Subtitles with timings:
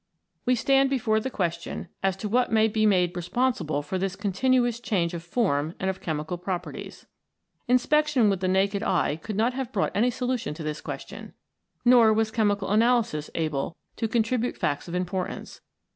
[0.47, 4.79] We stand before the question as to what may be made responsible for this continuous
[4.79, 7.05] change of form and of chemical properties.
[7.67, 11.35] Inspection with the naked eye could not have brought any solution of this question.
[11.85, 15.61] Nor was chemical analysis able to contribute facts of importance.